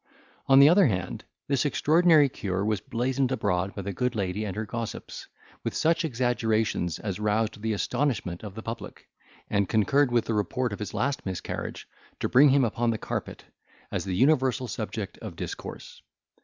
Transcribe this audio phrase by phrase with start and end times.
[0.47, 4.55] On the other hand, this extraordinary cure was blazoned abroad by the good lady and
[4.55, 5.27] her gossips,
[5.63, 9.07] with such exaggerations as roused the astonishment of the public,
[9.47, 11.87] and concurred with the report of his last miscarriage
[12.19, 13.43] to bring him upon the carpet,
[13.91, 16.01] as the universal subject of discourse.